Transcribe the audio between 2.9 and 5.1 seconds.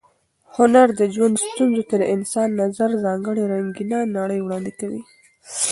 ځانګړې رنګینه نړۍ وړاندې کوي.